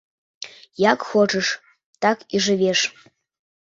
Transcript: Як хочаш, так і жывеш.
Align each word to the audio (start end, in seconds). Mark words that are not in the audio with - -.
Як 0.91 0.99
хочаш, 1.11 1.53
так 2.09 2.27
і 2.35 2.45
жывеш. 2.51 2.79